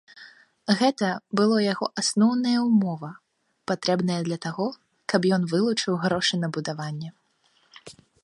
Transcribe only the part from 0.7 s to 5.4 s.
Гэта было яго асноўная ўмова, патрэбная для таго, каб